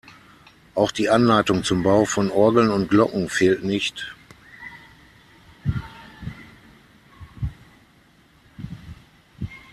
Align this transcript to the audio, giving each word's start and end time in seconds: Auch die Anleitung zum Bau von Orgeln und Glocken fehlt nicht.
Auch 0.73 0.89
die 0.91 1.11
Anleitung 1.11 1.63
zum 1.63 1.83
Bau 1.83 2.05
von 2.05 2.31
Orgeln 2.31 2.71
und 2.71 2.89
Glocken 2.89 3.29
fehlt 3.29 3.63
nicht. 3.63 4.15